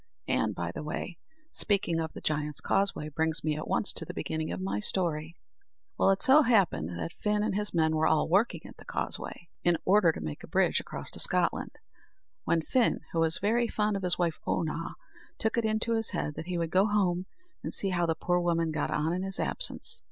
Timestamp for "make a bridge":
10.19-10.79